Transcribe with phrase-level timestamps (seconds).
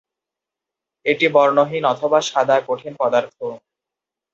[1.05, 3.37] এটি বর্ণহীন অথবা সাদা কঠিন পদার্থ।